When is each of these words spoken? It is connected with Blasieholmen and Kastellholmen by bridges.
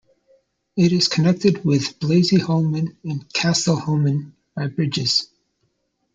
It 0.75 0.93
is 0.93 1.07
connected 1.07 1.63
with 1.63 1.99
Blasieholmen 1.99 2.95
and 3.03 3.29
Kastellholmen 3.33 4.31
by 4.55 4.65
bridges. 4.65 5.27